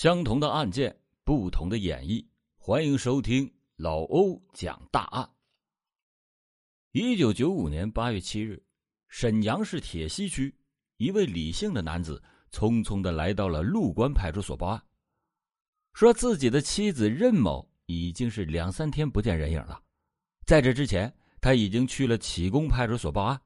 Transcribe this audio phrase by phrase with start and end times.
[0.00, 2.24] 相同的案件，不同的演绎。
[2.56, 5.28] 欢迎收听老欧讲大案。
[6.92, 8.62] 一九九五年八月七日，
[9.08, 10.54] 沈阳市铁西区
[10.98, 12.22] 一位李姓的男子
[12.52, 14.80] 匆匆的来到了陆关派出所报案，
[15.94, 19.82] 说自己的妻子任某已经是两三天不见人影了。
[20.46, 23.40] 在这之前，他已经去了启功派出所报案。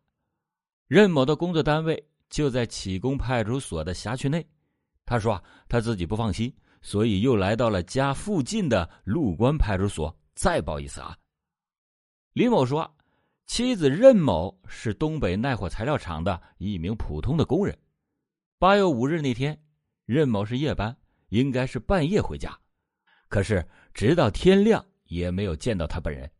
[0.87, 4.47] 任某的工作单位就在启功派出所的辖区内。
[5.05, 11.19] 他说：“他自己不放心，所以又来到了家附近的陆关派出所再报一次案。”
[12.33, 12.91] 李某说
[13.47, 17.77] ：“妻子任某是东北耐火材料厂的一名普通的工人。
[18.59, 19.61] 八月五日那天，
[20.07, 20.97] 任某是夜班，
[21.29, 22.57] 应该是半夜回家，
[23.29, 26.31] 可是直到天亮也没有见到他本人。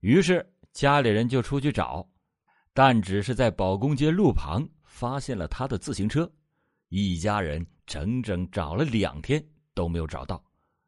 [0.00, 2.08] 于是家里人就出去找，
[2.72, 6.28] 但只是在保工街路旁发现了他的自行车。
[6.88, 9.42] 一家人。”整整找了两天
[9.72, 10.44] 都没有找到，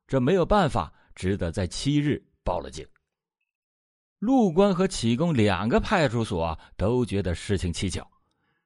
[0.07, 2.87] 这没有办法，只得在七日报了警。
[4.19, 8.07] 陆关和启功两个派出所都觉得事情蹊跷，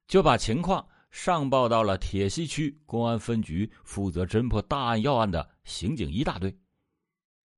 [0.05, 6.53] 就把情况上报到了铁西区公安分局负责侦破大案要案的刑警一大队。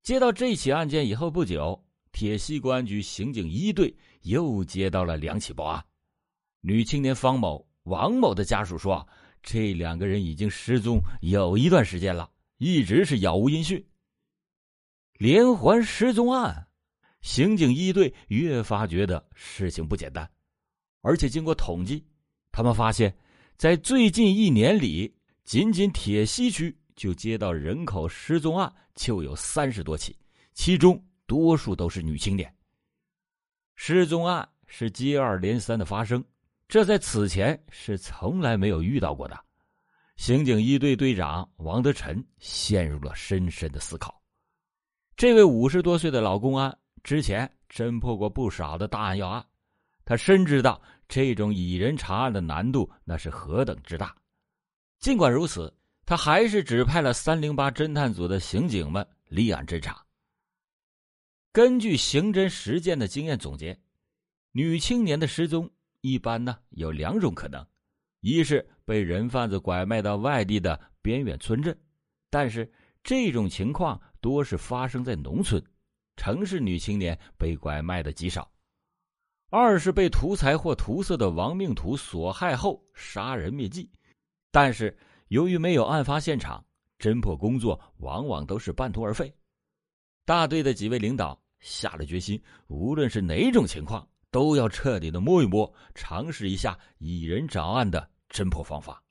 [0.03, 5.83] 接到这起案件以后不久，铁西公安局刑警一队又接到了两起报案。
[6.61, 9.05] 女青年方某、王某的家属说。
[9.49, 13.81] 这两个人已经失踪有一段时间了，一直是杳无音讯。
[15.13, 16.67] 连环失踪案，
[17.21, 20.29] 刑警一队越发觉得事情不简单，
[20.99, 22.05] 而且经过统计，
[22.51, 23.15] 他们发现，
[23.55, 30.13] 在最近一年里，仅仅铁西区就接到人口失踪案就有三十多起，
[30.55, 32.53] 其中多数都是女青年。
[33.77, 36.21] 失踪案是接二连三的发生。
[36.67, 39.39] 这在此前是从来没有遇到过的，
[40.17, 44.21] 刑警一队队长王德臣陷入了深深的思考。
[45.15, 49.45] 这位五十多岁的老公安之前侦破过不少的大案要案，
[50.03, 54.13] 他深知道这种以人查案的难度那是何等之大。
[54.99, 55.73] 尽管如此，
[56.05, 60.05] 他还是指派了三零八侦探组的刑警们立案侦查。
[61.53, 63.79] 根据刑侦实践的经验总结，
[64.51, 65.71] 女青年的失踪。
[66.09, 67.65] 一般呢有两种可能，
[68.21, 71.77] 一是被人贩子拐卖到外地的边远村镇，
[72.29, 72.71] 但是
[73.03, 75.61] 这种情况多是发生在农村，
[76.15, 78.49] 城市女青年被拐卖的极少；
[79.49, 83.89] 二是被图财或图色的亡命徒所害后杀人灭迹，
[84.49, 84.97] 但是
[85.27, 86.63] 由于没有案发现场，
[86.99, 89.33] 侦破工作往往都是半途而废。
[90.25, 94.07] 大队的几位领导下了决心，无论是哪种情况。
[94.31, 99.03] 都要彻底的摸一摸，尝试一下以人找案的侦破方法。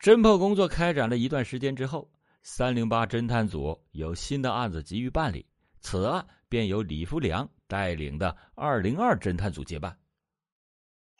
[0.00, 2.10] 侦破工作开展了一段时间之后，
[2.42, 5.46] 三零八侦探组有新的案子急于办理，
[5.80, 9.98] 此案便由李福良带领的二零二侦探组接办。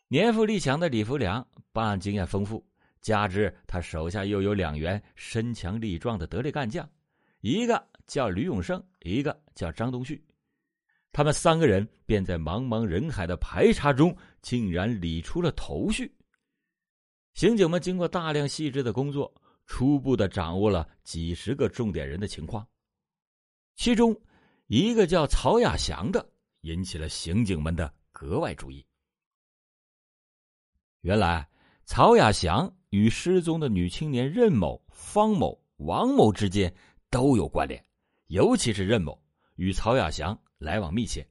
[0.08, 2.62] 年富力强的李福良办案经验丰富，
[3.00, 6.88] 加之他手下又有两员身强力壮的得力干将，
[7.40, 10.22] 一个叫吕永胜，一个叫张东旭。
[11.14, 16.12] 他们三个人便在茫茫人海的排查中，竟然理出了头绪。
[17.34, 19.32] 刑警们经过大量细致的工作，
[19.64, 22.66] 初步的掌握了几十个重点人的情况。
[23.76, 24.20] 其中，
[24.66, 26.28] 一个叫曹亚祥的
[26.62, 28.84] 引起了刑警们的格外注意。
[31.02, 31.48] 原来，
[31.84, 36.74] 曹亚祥与失踪的女青年任某、方某、王某之间
[37.08, 37.80] 都有关联，
[38.26, 39.16] 尤其是任某
[39.54, 40.36] 与曹亚祥。
[40.64, 41.28] 来往密切，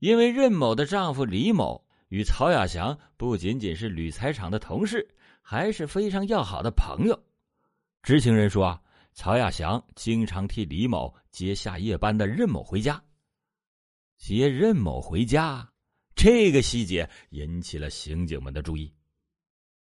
[0.00, 5.08] 因为任某的丈夫李某与曹亚祥不仅仅是铝材厂的同事，
[5.40, 7.18] 还是非常要好的朋友。
[8.02, 8.82] 知情人说，啊
[9.14, 13.02] 曹亚祥经常替李某接下夜班的任某回家。
[14.16, 15.68] 接任某回家，
[16.14, 18.92] 这个细节引起了刑警们的注意。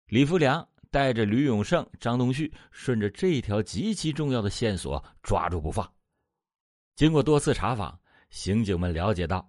[0.07, 5.91] 李福良带着吕永胜、张东旭，顺着这条极其重要的线索抓住不放。
[6.95, 7.99] 经过多次查访。
[8.33, 9.47] 刑警们了解到，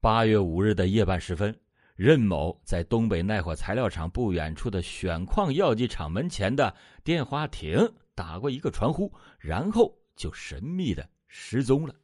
[0.00, 1.56] 八月五日的夜半时分，
[1.94, 6.74] 任某在东北耐火材料厂不远处的选矿药剂厂门前的
[7.04, 7.78] 电话亭
[8.16, 11.94] 打过一个传呼，然后就神秘的失踪了。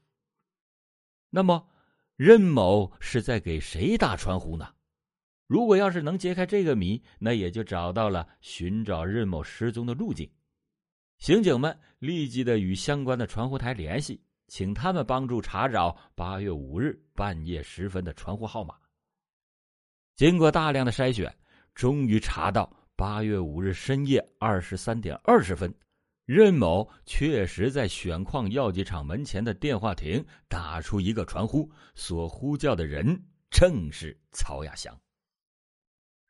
[1.28, 1.68] 那么，
[2.14, 4.72] 任某是在给谁打传呼呢？
[5.48, 10.30] 如果要是能揭开这个谜，那也就找到了寻找任某失踪的路径。
[11.18, 14.22] 刑警们立即的与相关的传呼台联系。
[14.52, 18.74] 请他们帮助查找八月五日半夜时分的传呼号码。
[20.14, 21.34] 经过大量的筛选，
[21.74, 25.74] 终于查到八月五日深夜二十三点二十分，
[26.26, 34.94] 任某确实在选矿药剂厂门前的电话亭打出一个传呼，所呼叫的人正是曹亚祥。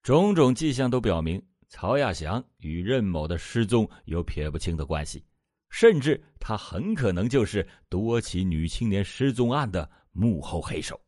[0.05, 5.25] 种种迹象都表明，曹亚祥与任某的失踪有撇不清的关系，
[5.73, 11.01] 甚至他很可能就是多起女青年失踪案的幕后黑手。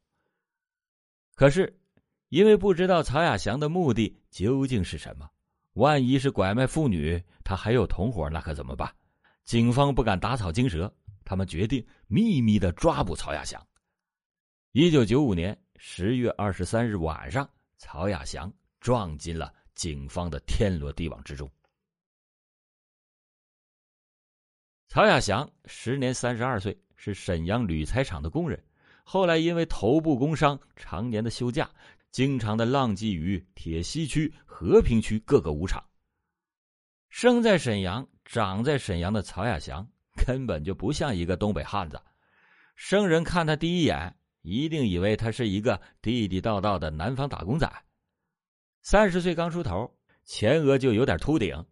[1.34, 1.78] 可是，
[2.30, 5.28] 因为不知道曹亚祥的目的究竟是什么。
[5.74, 8.90] 万一是拐卖妇女，他还有同伙，那可怎么办？
[9.44, 10.90] 警方不敢打草惊蛇，
[11.24, 13.64] 他们决定秘密的抓捕曹亚祥。
[14.72, 17.46] 一九九五年十月二十三日晚上，
[17.76, 18.50] 曹亚祥
[18.80, 21.50] 撞进了警方的天罗地网之中。
[24.88, 28.62] 曹亚祥时年三十二岁，是沈阳铝材厂的工人，
[29.02, 31.68] 后来因为头部工伤，常年的休假。
[32.10, 35.84] 经常的浪迹于铁西区、和平区各个武场。
[37.08, 39.84] 生在沈阳、长在沈阳的曹亚祥
[40.24, 42.00] 根本就不像一个东北汉子，
[42.76, 47.68] 生人看他第一眼，一定以为他是一个地地道道的南方打工仔。
[48.82, 49.92] 三十岁刚出头，
[50.24, 51.66] 前额就有点秃顶，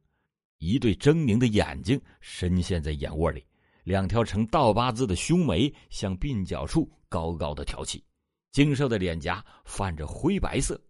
[0.62, 3.44] 一对狰狞的眼睛深陷在眼窝里，
[3.82, 8.04] 两条呈倒八字的胸眉向鬓角处高高的挑起。
[8.52, 10.80] 精瘦的脸颊泛着灰白色，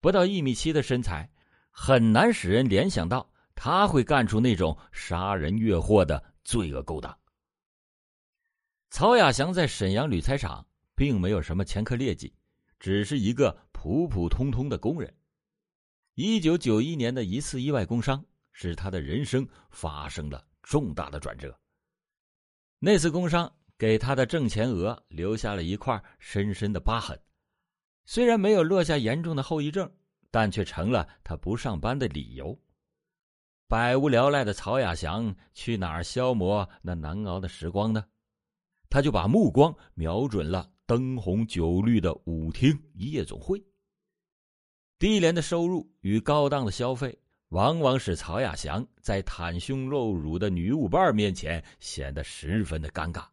[0.00, 1.30] 不到一米七的身材，
[1.70, 7.16] 很难使人联想到他会干出那种杀人越货的罪恶勾当。
[8.90, 10.66] 曹亚祥在沈阳铝材厂
[10.96, 12.34] 并没有什么前科劣迹，
[12.80, 15.14] 只是一个普普通通的工人。
[16.16, 18.24] 一九九一年的一次意外工伤，
[18.60, 21.58] 使他的人生发生了重大的转折。
[22.78, 23.50] 那次工伤。
[23.78, 27.18] 给他的正前额留下了一块深深的疤痕，
[28.04, 29.90] 虽然没有落下严重的后遗症，
[30.30, 32.54] 但却成了他不上班的理由。
[33.66, 38.04] 百无聊赖的曹亚祥去哪儿消磨那难熬的时光呢？
[38.90, 43.64] 他就把目光瞄准了灯红酒绿的舞厅夜总会。
[44.98, 47.18] 低廉的收入与高档的消费，
[47.50, 53.24] 往往使曹亚祥在袒胸露乳的女舞伴面前显得十分的尴尬。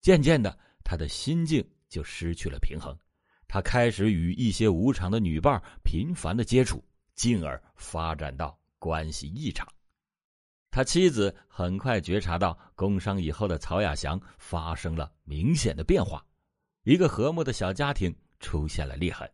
[0.00, 2.96] 渐渐的，他的心境就失去了平衡，
[3.46, 6.84] 他开始与一些无场的女伴频繁的接触，
[7.14, 9.66] 进而发展到关系异常。
[10.70, 16.24] 他妻子很快觉察到工伤以后的曹亚祥发生了明显的变化，
[16.82, 19.28] 一个和睦的小家庭出现了裂痕。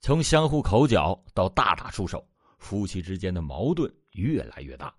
[0.00, 2.26] 从相互口角到大打出手，
[2.60, 4.94] 夫妻之间的矛盾越来越大。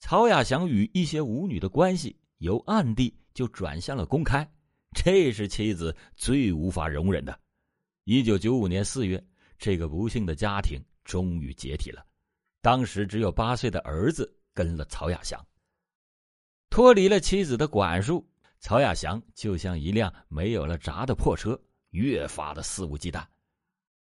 [0.00, 3.16] 曹亚祥与一些舞女的关系由暗地。
[3.34, 4.48] 就转向了公开，
[4.94, 7.36] 这是妻子最无法容忍的。
[8.04, 9.20] 一九九五年四月，
[9.58, 12.06] 这个不幸的家庭终于解体了。
[12.62, 15.44] 当时只有八岁的儿子跟了曹亚祥，
[16.70, 18.24] 脱离了妻子的管束，
[18.60, 23.26] 曹亚祥就像一辆没有了闸的破车，越发的肆无忌惮。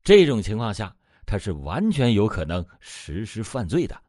[0.05, 0.97] 这种情况下，
[1.29, 4.03] 他是完全有可能实施犯罪的。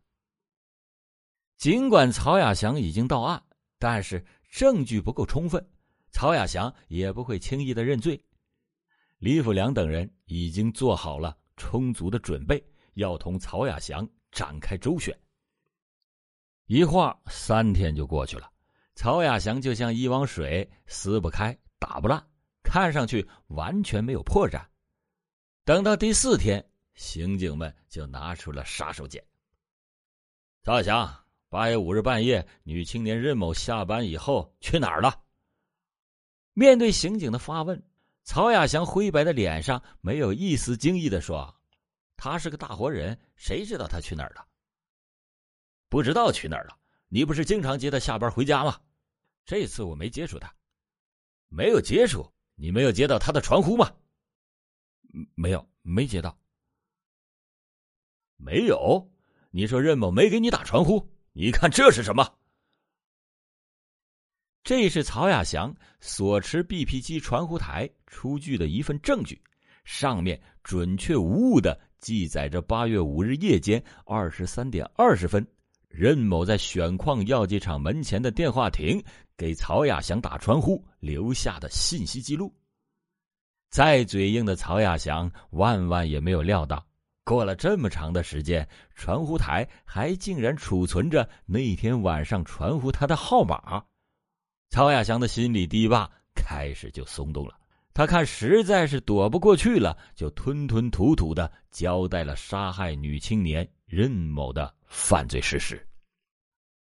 [1.58, 3.44] 尽管曹亚祥已经到案，
[3.78, 4.26] 但是。
[4.52, 5.64] 证据不够充分，
[6.10, 8.20] 曹亚祥也不会轻易的认罪。
[9.20, 12.60] 李福良等人已经做好了充足的准备，
[12.96, 15.16] 要同曹亚祥展开周旋。
[16.66, 18.52] 一晃三天就过去了，
[18.96, 22.28] 曹亚祥就像一汪水，撕不开，打不烂，
[22.64, 24.66] 看上去完全没有破绽。
[25.64, 26.68] 等到第四天，
[27.00, 29.24] 刑警们就拿出了杀手锏。
[30.64, 31.26] 曹亚祥。
[31.48, 35.24] 八月五日半夜，女青年任某下班以后去哪儿了？
[36.54, 37.82] 面对刑警的发问，
[38.24, 41.60] 曹亚祥灰白的脸上没有一丝惊异的说
[42.16, 44.46] ：“他是个大活人，谁知道他去哪儿了？
[45.88, 46.78] 不知道去哪儿了。
[47.08, 48.80] 你不是经常接他下班回家吗？
[49.44, 50.54] 这次我没接触他，
[51.48, 52.32] 没有接触。
[52.54, 53.92] 你没有接到他的传呼吗？
[55.34, 56.39] 没有，没接到。
[58.40, 59.12] 没有？
[59.52, 62.28] 你说任某没给你打传呼？”你看这是什么？
[64.64, 69.42] 这是曹亚祥所持 BP 机传呼台出具的一份证据，
[69.84, 75.48] 上面准确无误的记载着八月五日夜间二十三点二十分，
[75.88, 79.02] 任某在选矿药剂厂门前的电话亭
[79.38, 82.54] 给曹亚祥打传呼留下的信息记录。
[83.70, 86.86] 再嘴硬的曹亚祥万万也没有料到。
[87.30, 93.84] 过了这么长的时间，传呼台还竟然储存着那天晚上传呼他的号码。
[94.72, 97.54] 曹亚祥的心理堤坝开始就松动了，
[97.94, 105.88] 他看实在是躲不过去了，就吞吞吐吐的交代了杀害女青年任某的犯罪事实。